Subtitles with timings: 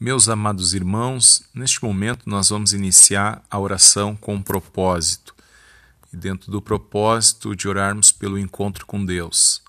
[0.00, 5.34] Meus amados irmãos, neste momento nós vamos iniciar a oração com um propósito.
[6.12, 9.60] E dentro do propósito de orarmos pelo encontro com Deus,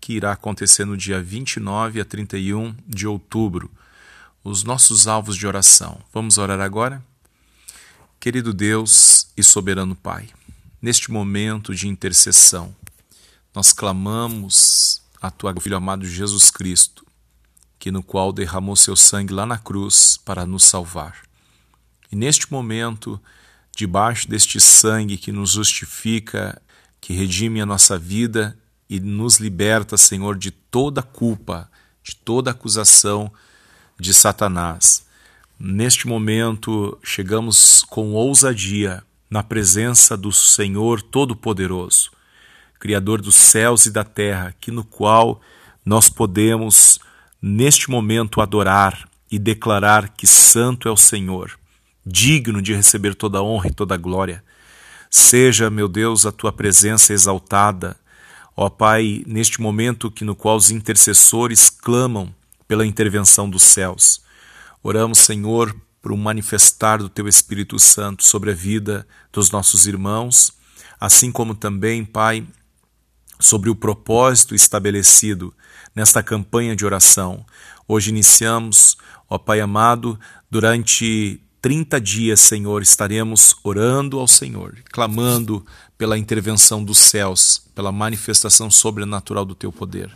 [0.00, 3.70] que irá acontecer no dia 29 a 31 de outubro,
[4.42, 6.02] os nossos alvos de oração.
[6.12, 7.00] Vamos orar agora?
[8.18, 10.28] Querido Deus e soberano Pai,
[10.82, 12.74] neste momento de intercessão,
[13.54, 17.05] nós clamamos a tua filho amado Jesus Cristo
[17.78, 21.22] que no qual derramou seu sangue lá na cruz para nos salvar.
[22.10, 23.20] E neste momento,
[23.76, 26.60] debaixo deste sangue que nos justifica,
[27.00, 28.58] que redime a nossa vida
[28.88, 31.70] e nos liberta, Senhor, de toda culpa,
[32.02, 33.30] de toda acusação
[33.98, 35.04] de Satanás.
[35.58, 42.10] Neste momento, chegamos com ousadia na presença do Senhor Todo-Poderoso,
[42.78, 45.40] Criador dos céus e da terra, que no qual
[45.84, 47.00] nós podemos
[47.40, 51.58] neste momento adorar e declarar que Santo é o Senhor,
[52.04, 54.42] digno de receber toda a honra e toda glória.
[55.10, 57.96] Seja, meu Deus, a tua presença exaltada,
[58.56, 62.34] ó Pai, neste momento que no qual os intercessores clamam
[62.66, 64.22] pela intervenção dos céus.
[64.82, 70.52] Oramos, Senhor, por um manifestar do teu Espírito Santo sobre a vida dos nossos irmãos,
[71.00, 72.46] assim como também, Pai,
[73.38, 75.52] sobre o propósito estabelecido
[75.96, 77.44] nesta campanha de oração.
[77.88, 78.98] Hoje iniciamos,
[79.30, 85.64] ó Pai amado, durante 30 dias, Senhor, estaremos orando ao Senhor, clamando
[85.96, 90.14] pela intervenção dos céus, pela manifestação sobrenatural do teu poder.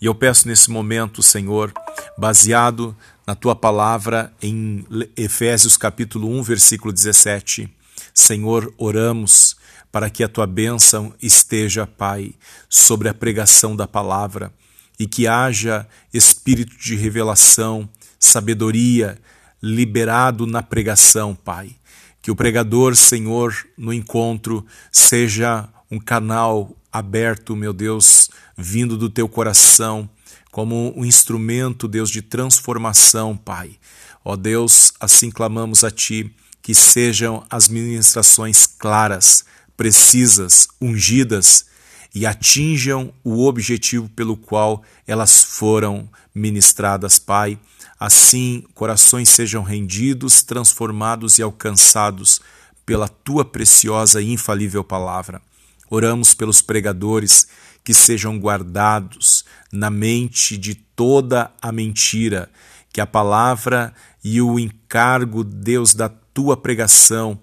[0.00, 1.72] E eu peço nesse momento, Senhor,
[2.18, 2.94] baseado
[3.26, 4.84] na tua palavra em
[5.16, 7.72] Efésios capítulo 1, versículo 17,
[8.12, 9.56] Senhor, oramos
[9.90, 12.34] para que a tua bênção esteja, Pai,
[12.68, 14.52] sobre a pregação da palavra
[14.98, 19.18] e que haja espírito de revelação, sabedoria
[19.62, 21.74] liberado na pregação, Pai.
[22.20, 29.28] Que o pregador, Senhor, no encontro, seja um canal aberto, meu Deus, vindo do teu
[29.28, 30.08] coração,
[30.50, 33.76] como um instrumento, Deus, de transformação, Pai.
[34.24, 39.44] Ó Deus, assim clamamos a Ti, que sejam as ministrações claras,
[39.76, 41.66] precisas, ungidas
[42.14, 47.58] e atinjam o objetivo pelo qual elas foram ministradas, Pai.
[47.98, 52.40] Assim, corações sejam rendidos, transformados e alcançados
[52.86, 55.42] pela tua preciosa e infalível palavra.
[55.90, 57.48] Oramos pelos pregadores
[57.82, 62.50] que sejam guardados na mente de toda a mentira,
[62.92, 63.92] que a palavra
[64.22, 67.38] e o encargo, Deus, da tua pregação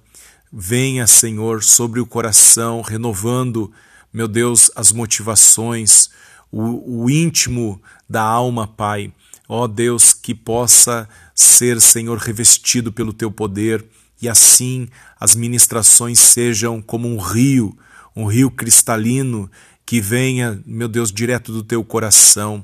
[0.51, 3.71] venha, Senhor, sobre o coração, renovando
[4.13, 6.09] meu Deus, as motivações,
[6.51, 9.13] o, o íntimo da alma, Pai.
[9.47, 13.85] Ó Deus, que possa ser, Senhor, revestido pelo teu poder
[14.21, 14.87] e assim
[15.19, 17.77] as ministrações sejam como um rio,
[18.15, 19.49] um rio cristalino
[19.85, 22.63] que venha, meu Deus, direto do teu coração.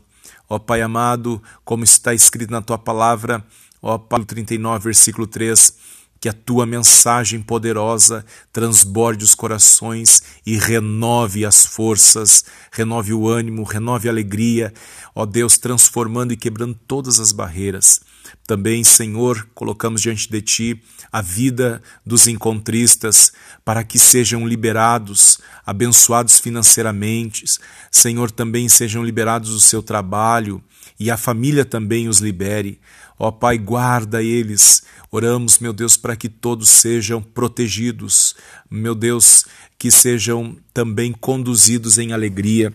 [0.49, 3.43] Ó Pai amado, como está escrito na tua palavra,
[3.81, 5.73] ó Paulo 39, versículo 3,
[6.19, 13.63] que a tua mensagem poderosa transborde os corações e renove as forças, renove o ânimo,
[13.63, 14.73] renove a alegria,
[15.13, 18.01] ó Deus, transformando e quebrando todas as barreiras.
[18.45, 23.31] Também, Senhor, colocamos diante de Ti a vida dos encontristas,
[23.63, 27.45] para que sejam liberados, abençoados financeiramente.
[27.91, 30.63] Senhor, também sejam liberados do seu trabalho
[30.99, 32.79] e a família também os libere.
[33.19, 34.83] Ó Pai, guarda eles.
[35.11, 38.35] Oramos, meu Deus, para que todos sejam protegidos.
[38.69, 39.45] Meu Deus,
[39.77, 42.73] que sejam também conduzidos em alegria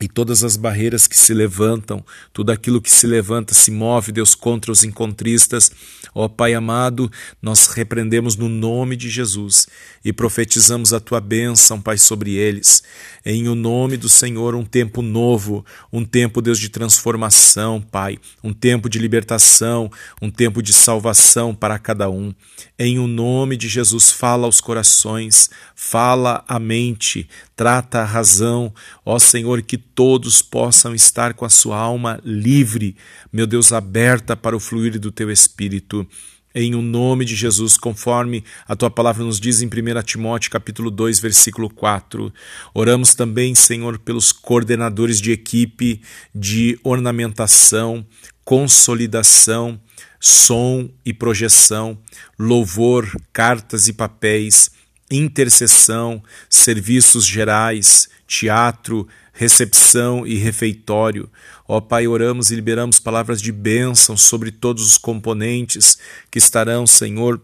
[0.00, 4.34] e todas as barreiras que se levantam, tudo aquilo que se levanta, se move, Deus,
[4.34, 5.70] contra os encontristas.
[6.14, 7.10] Ó Pai amado,
[7.42, 9.66] nós repreendemos no nome de Jesus
[10.04, 12.82] e profetizamos a tua bênção, Pai, sobre eles.
[13.24, 18.52] Em o nome do Senhor, um tempo novo, um tempo, Deus, de transformação, Pai, um
[18.52, 19.90] tempo de libertação,
[20.22, 22.32] um tempo de salvação para cada um.
[22.78, 28.72] Em o nome de Jesus, fala aos corações, fala à mente, trata a razão.
[29.04, 32.96] Ó Senhor, que todos possam estar com a sua alma livre,
[33.32, 36.06] meu Deus, aberta para o fluir do teu espírito.
[36.54, 40.52] Em o um nome de Jesus, conforme a tua palavra nos diz em 1 Timóteo
[40.52, 42.32] capítulo 2, versículo 4.
[42.72, 46.00] Oramos também, Senhor, pelos coordenadores de equipe
[46.32, 48.06] de ornamentação,
[48.44, 49.80] consolidação,
[50.20, 51.98] som e projeção,
[52.38, 54.70] louvor, cartas e papéis,
[55.10, 59.08] intercessão, serviços gerais, teatro,
[59.38, 61.30] recepção e refeitório.
[61.66, 65.96] Ó Pai, oramos e liberamos palavras de bênção sobre todos os componentes
[66.28, 67.40] que estarão, Senhor,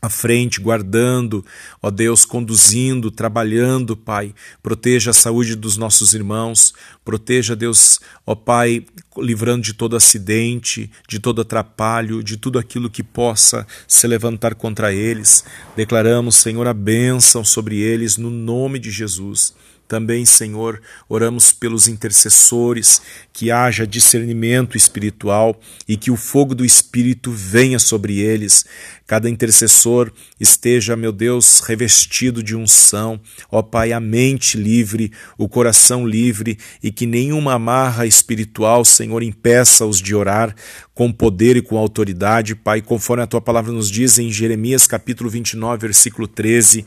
[0.00, 1.44] à frente, guardando,
[1.82, 4.32] ó Deus, conduzindo, trabalhando, Pai.
[4.62, 6.72] Proteja a saúde dos nossos irmãos,
[7.04, 8.86] proteja, Deus, ó Pai,
[9.16, 14.94] livrando de todo acidente, de todo atrapalho, de tudo aquilo que possa se levantar contra
[14.94, 15.44] eles.
[15.74, 19.52] Declaramos, Senhor, a bênção sobre eles no nome de Jesus.
[19.88, 23.00] Também, Senhor, oramos pelos intercessores,
[23.32, 25.58] que haja discernimento espiritual
[25.88, 28.66] e que o fogo do Espírito venha sobre eles.
[29.06, 33.18] Cada intercessor esteja, meu Deus, revestido de unção.
[33.50, 40.02] Ó Pai, a mente livre, o coração livre e que nenhuma amarra espiritual, Senhor, impeça-os
[40.02, 40.54] de orar
[40.98, 45.30] com poder e com autoridade, Pai, conforme a tua palavra nos diz em Jeremias capítulo
[45.30, 46.84] 29, versículo 13.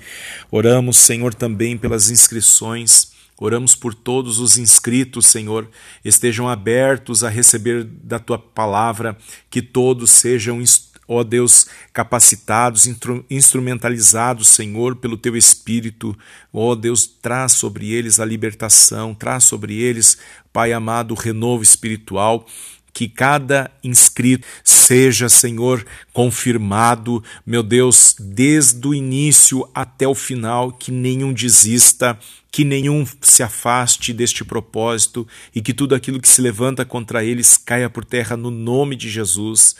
[0.51, 3.09] Oramos, Senhor, também pelas inscrições
[3.39, 5.67] Oramos por todos os inscritos, Senhor,
[6.05, 9.17] estejam abertos a receber da tua palavra,
[9.49, 10.61] que todos sejam,
[11.07, 12.87] ó Deus, capacitados,
[13.29, 16.15] instrumentalizados, Senhor, pelo teu Espírito.
[16.53, 20.19] Ó Deus, traz sobre eles a libertação, traz sobre eles,
[20.53, 22.45] Pai amado, o renovo espiritual
[22.93, 30.91] que cada inscrito seja, Senhor, confirmado, meu Deus, desde o início até o final, que
[30.91, 32.19] nenhum desista,
[32.51, 37.55] que nenhum se afaste deste propósito e que tudo aquilo que se levanta contra eles
[37.55, 39.75] caia por terra no nome de Jesus.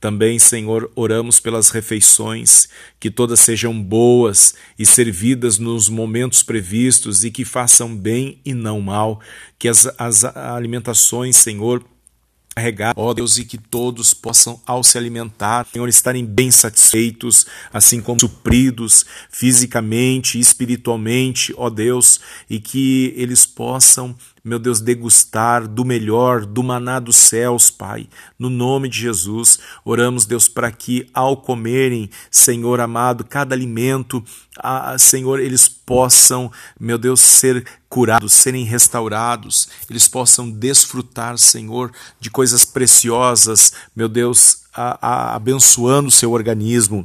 [0.00, 2.68] Também, Senhor, oramos pelas refeições,
[2.98, 8.80] que todas sejam boas e servidas nos momentos previstos e que façam bem e não
[8.80, 9.20] mal,
[9.56, 11.84] que as, as alimentações, Senhor,
[12.56, 18.00] carregar, ó Deus, e que todos possam, ao se alimentar, Senhor, estarem bem satisfeitos, assim
[18.00, 22.18] como supridos fisicamente, espiritualmente, ó Deus,
[22.48, 28.08] e que eles possam meu Deus, degustar do melhor, do maná dos céus, Pai.
[28.38, 34.22] No nome de Jesus, oramos, Deus, para que ao comerem, Senhor amado, cada alimento,
[35.00, 36.48] Senhor, eles possam,
[36.78, 41.90] meu Deus, ser curados, serem restaurados, eles possam desfrutar, Senhor,
[42.20, 47.04] de coisas preciosas, meu Deus, a, a, abençoando o seu organismo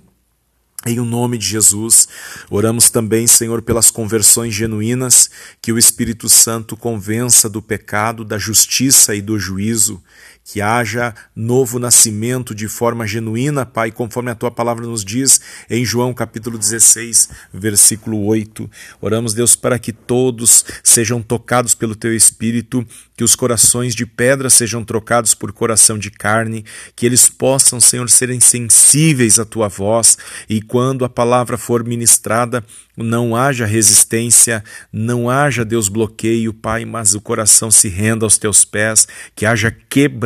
[0.86, 2.07] em o nome de Jesus,
[2.50, 5.30] oramos também, Senhor, pelas conversões genuínas,
[5.62, 10.01] que o Espírito Santo convença do pecado, da justiça e do juízo,
[10.43, 15.39] que haja novo nascimento de forma genuína, Pai, conforme a tua palavra nos diz
[15.69, 18.69] em João capítulo 16, versículo 8.
[18.99, 22.85] Oramos, Deus, para que todos sejam tocados pelo teu Espírito,
[23.15, 26.65] que os corações de pedra sejam trocados por coração de carne,
[26.95, 30.17] que eles possam, Senhor, serem sensíveis à tua voz
[30.49, 32.63] e quando a palavra for ministrada,
[32.97, 38.65] não haja resistência, não haja, Deus, bloqueio, Pai, mas o coração se renda aos teus
[38.65, 39.71] pés, que haja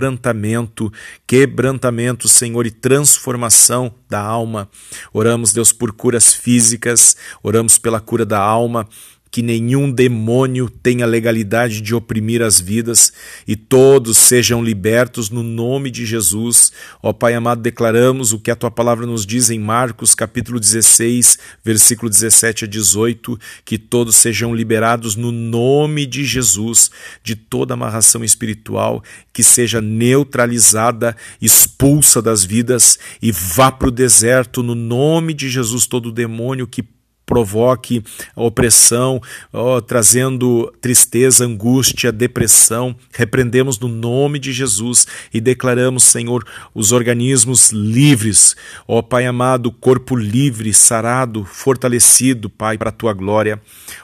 [0.05, 0.93] quebrantamento,
[1.25, 4.69] quebrantamento, Senhor, e transformação da alma.
[5.11, 8.87] Oramos, Deus, por curas físicas, oramos pela cura da alma,
[9.35, 13.11] que nenhum demônio tenha legalidade de oprimir as vidas
[13.45, 16.71] e todos sejam libertos no nome de Jesus.
[17.03, 21.37] Ó Pai amado, declaramos o que a tua palavra nos diz em Marcos, capítulo 16,
[21.65, 26.89] versículo 17 a 18, que todos sejam liberados no nome de Jesus
[27.21, 29.03] de toda amarração espiritual,
[29.33, 35.85] que seja neutralizada, expulsa das vidas e vá para o deserto no nome de Jesus
[35.85, 36.94] todo demônio que
[37.25, 38.03] provoque
[38.35, 42.95] opressão, oh, trazendo tristeza, angústia, depressão.
[43.11, 48.55] Repreendemos no nome de Jesus e declaramos, Senhor, os organismos livres,
[48.87, 53.61] ó oh, Pai amado, corpo livre, sarado, fortalecido, Pai, para a tua glória.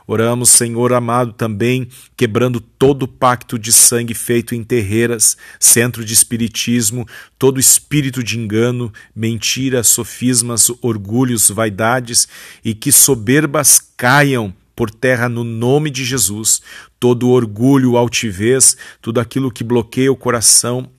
[0.08, 1.88] Oramos, Senhor amado, também
[2.18, 8.92] quebrando todo pacto de sangue feito em terreiras, centro de espiritismo, todo espírito de engano,
[9.16, 12.28] mentira, sofismas, orgulhos, vaidades
[12.64, 16.62] e que soberbas caiam por terra no nome de Jesus.
[16.98, 20.90] Todo orgulho, altivez, tudo aquilo que bloqueia o coração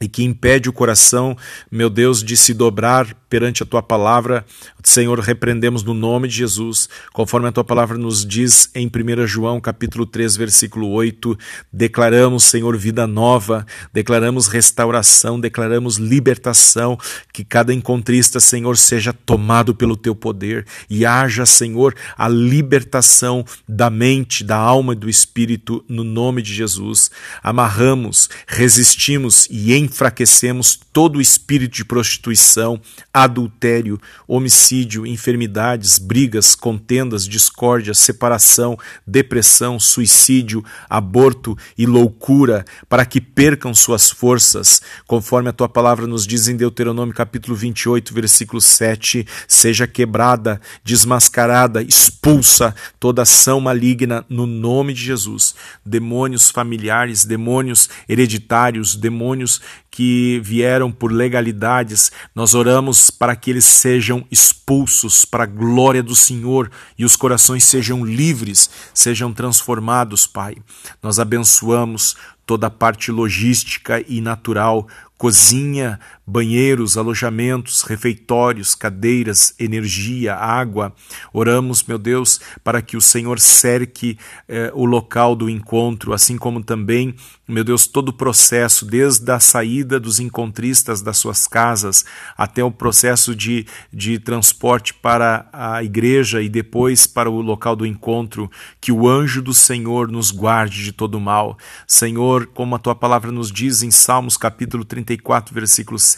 [0.00, 1.36] e que impede o coração,
[1.70, 4.44] meu Deus, de se dobrar perante a tua palavra.
[4.82, 9.60] Senhor, repreendemos no nome de Jesus, conforme a tua palavra nos diz em 1 João,
[9.60, 11.36] capítulo 3, versículo 8,
[11.72, 16.98] declaramos, Senhor, vida nova, declaramos restauração, declaramos libertação,
[17.32, 23.90] que cada encontrista, Senhor, seja tomado pelo teu poder e haja, Senhor, a libertação da
[23.90, 27.10] mente, da alma e do espírito no nome de Jesus.
[27.42, 32.80] Amarramos, resistimos e em enfraquecemos todo o espírito de prostituição,
[33.12, 43.74] adultério, homicídio, enfermidades, brigas, contendas, discórdia, separação, depressão, suicídio, aborto e loucura, para que percam
[43.74, 49.86] suas forças, conforme a tua palavra nos diz em Deuteronômio capítulo 28, versículo 7, seja
[49.86, 55.54] quebrada, desmascarada, expulsa toda ação maligna no nome de Jesus.
[55.84, 64.24] Demônios familiares, demônios hereditários, demônios que vieram por legalidades, nós oramos para que eles sejam
[64.30, 70.56] expulsos para a glória do Senhor e os corações sejam livres, sejam transformados, Pai.
[71.02, 72.16] Nós abençoamos
[72.46, 74.86] toda a parte logística e natural
[75.18, 80.94] cozinha, banheiros, alojamentos, refeitórios, cadeiras, energia, água.
[81.32, 86.62] Oramos, meu Deus, para que o Senhor cerque eh, o local do encontro, assim como
[86.62, 87.14] também,
[87.48, 92.04] meu Deus, todo o processo, desde a saída dos encontristas das suas casas
[92.36, 97.86] até o processo de, de transporte para a igreja e depois para o local do
[97.86, 101.56] encontro, que o anjo do Senhor nos guarde de todo mal.
[101.86, 106.17] Senhor, como a tua palavra nos diz em Salmos capítulo 30, 34, versículo 7,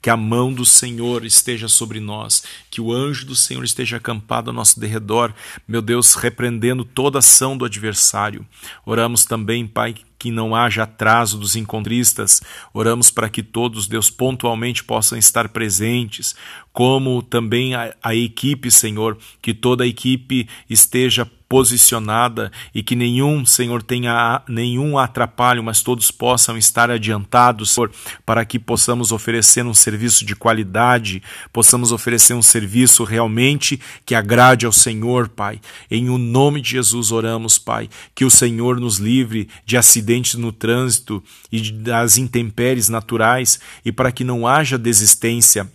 [0.00, 4.50] que a mão do Senhor esteja sobre nós, que o anjo do Senhor esteja acampado
[4.50, 5.32] ao nosso derredor,
[5.66, 8.46] meu Deus, repreendendo toda ação do adversário.
[8.84, 12.42] Oramos também, Pai, que não haja atraso dos encontristas.
[12.74, 16.34] Oramos para que todos, Deus, pontualmente possam estar presentes,
[16.72, 23.44] como também a, a equipe, Senhor, que toda a equipe esteja posicionada e que nenhum,
[23.44, 27.90] Senhor, tenha nenhum atrapalho, mas todos possam estar adiantados, Senhor,
[28.24, 31.20] para que possamos oferecer um serviço de qualidade,
[31.52, 35.60] possamos oferecer um serviço realmente que agrade ao Senhor, Pai.
[35.90, 40.52] Em o nome de Jesus oramos, Pai, que o Senhor nos livre de acidentes no
[40.52, 45.68] trânsito e das intempéries naturais e para que não haja desistência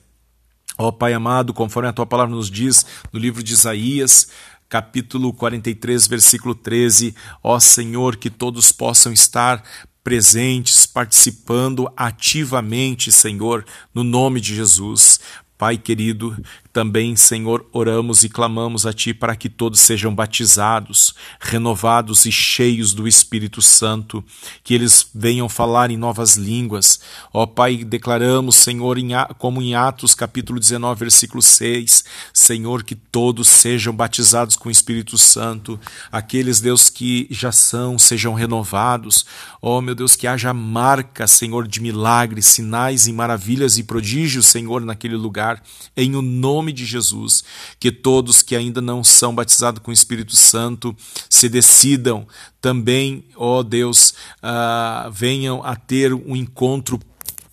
[0.77, 4.29] Ó Pai amado, conforme a tua palavra nos diz no livro de Isaías,
[4.69, 9.63] capítulo 43, versículo 13: Ó Senhor, que todos possam estar
[10.03, 15.19] presentes, participando ativamente, Senhor, no nome de Jesus.
[15.57, 16.38] Pai querido,
[16.75, 22.94] também, Senhor, oramos e clamamos a Ti para que todos sejam batizados, renovados e cheios
[22.94, 24.22] do Espírito Santo,
[24.62, 27.00] que eles venham falar em novas línguas.
[27.32, 28.98] Ó Pai, declaramos, Senhor,
[29.38, 32.03] como em Atos capítulo 19, versículo 6,
[32.34, 35.79] Senhor, que todos sejam batizados com o Espírito Santo,
[36.12, 39.25] aqueles, Deus, que já são, sejam renovados.
[39.62, 44.82] Ó meu Deus, que haja marca, Senhor, de milagres, sinais e maravilhas e prodígios, Senhor,
[44.82, 45.63] naquele lugar,
[45.96, 47.43] em o nome nome de Jesus,
[47.79, 50.95] que todos que ainda não são batizados com o Espírito Santo
[51.29, 52.27] se decidam
[52.60, 57.00] também, ó Deus, uh, venham a ter um encontro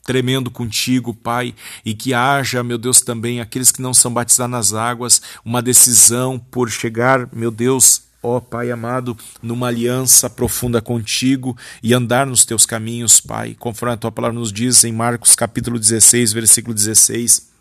[0.02, 1.54] tremendo contigo, Pai,
[1.85, 6.38] e que haja, meu Deus, também aqueles que não são batizados nas águas, uma decisão
[6.38, 12.64] por chegar, meu Deus, ó Pai amado, numa aliança profunda contigo e andar nos teus
[12.64, 17.51] caminhos, Pai, conforme a tua palavra nos diz em Marcos capítulo 16, versículo 16.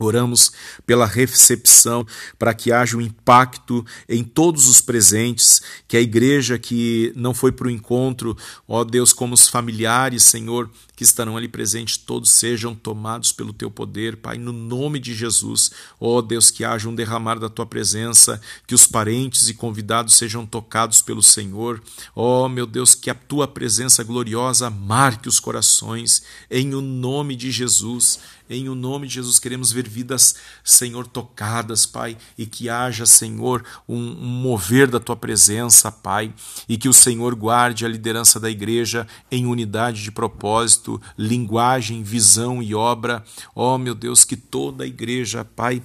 [0.00, 0.52] Oramos
[0.86, 2.06] pela recepção,
[2.38, 7.52] para que haja um impacto em todos os presentes, que a igreja que não foi
[7.52, 8.36] para o encontro,
[8.66, 13.70] ó Deus, como os familiares, Senhor, que estarão ali presentes, todos sejam tomados pelo teu
[13.70, 15.70] poder, Pai, no nome de Jesus.
[16.00, 20.44] Ó Deus, que haja um derramar da tua presença, que os parentes e convidados sejam
[20.44, 21.80] tocados pelo Senhor.
[22.16, 27.52] Ó meu Deus, que a tua presença gloriosa marque os corações, em o nome de
[27.52, 28.18] Jesus.
[28.50, 33.62] Em o nome de Jesus, queremos ver vidas, Senhor, tocadas, Pai, e que haja, Senhor,
[33.86, 36.32] um, um mover da tua presença, Pai,
[36.66, 42.62] e que o Senhor guarde a liderança da igreja em unidade de propósito, linguagem, visão
[42.62, 43.24] e obra.
[43.54, 45.82] Ó, oh, meu Deus, que toda a igreja, Pai,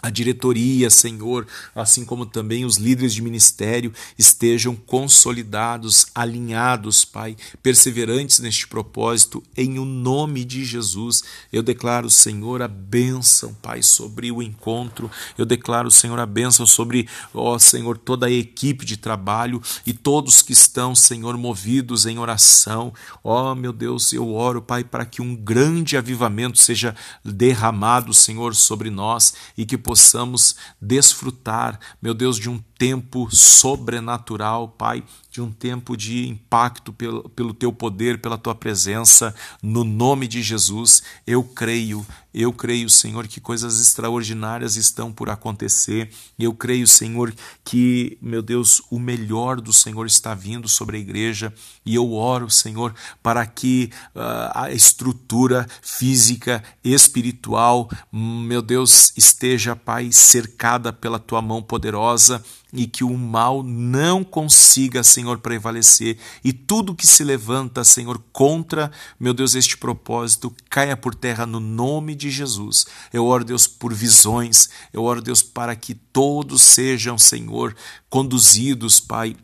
[0.00, 8.38] a diretoria, Senhor, assim como também os líderes de ministério estejam consolidados, alinhados, Pai, perseverantes
[8.38, 11.24] neste propósito, em o nome de Jesus.
[11.52, 15.10] Eu declaro, Senhor, a bênção, Pai, sobre o encontro.
[15.36, 20.42] Eu declaro, Senhor, a bênção sobre, ó Senhor, toda a equipe de trabalho e todos
[20.42, 22.92] que estão, Senhor, movidos em oração.
[23.24, 28.90] Ó, meu Deus, eu oro, Pai, para que um grande avivamento seja derramado, Senhor, sobre
[28.90, 35.02] nós e que possamos desfrutar, meu Deus, de um tempo sobrenatural, Pai,
[35.38, 40.42] de um tempo de impacto pelo, pelo teu poder, pela tua presença, no nome de
[40.42, 41.00] Jesus.
[41.24, 42.04] Eu creio,
[42.34, 46.10] eu creio, Senhor, que coisas extraordinárias estão por acontecer.
[46.36, 47.32] Eu creio, Senhor,
[47.64, 51.54] que, meu Deus, o melhor do Senhor está vindo sobre a igreja
[51.86, 52.92] e eu oro, Senhor,
[53.22, 61.62] para que uh, a estrutura física, espiritual, meu Deus, esteja, Pai, cercada pela tua mão
[61.62, 62.42] poderosa
[62.72, 68.90] e que o mal não consiga, Senhor, prevalecer e tudo que se levanta, Senhor, contra,
[69.18, 72.86] meu Deus, este propósito, caia por terra no nome de Jesus.
[73.12, 77.74] Eu oro, Deus, por visões, eu oro, Deus, para que todos sejam, Senhor,
[78.10, 79.36] conduzidos, Pai,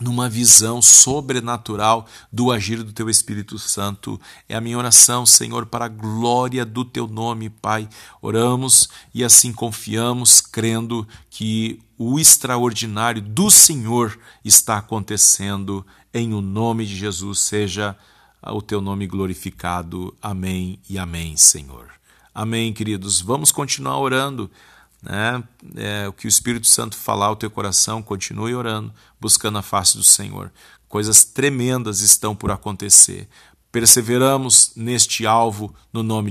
[0.00, 4.20] numa visão sobrenatural do agir do teu Espírito Santo.
[4.48, 7.88] É a minha oração, Senhor, para a glória do teu nome, Pai.
[8.20, 16.84] Oramos e assim confiamos, crendo que o extraordinário do Senhor está acontecendo em o nome
[16.84, 17.40] de Jesus.
[17.40, 17.96] Seja
[18.42, 20.14] o teu nome glorificado.
[20.20, 21.90] Amém e amém, Senhor.
[22.34, 23.20] Amém, queridos.
[23.20, 24.50] Vamos continuar orando
[25.06, 25.42] né?
[25.76, 29.96] É, o que o Espírito Santo falar ao teu coração, continue orando, buscando a face
[29.96, 30.52] do Senhor.
[30.88, 33.28] Coisas tremendas estão por acontecer.
[33.70, 36.24] Perseveramos neste alvo no nome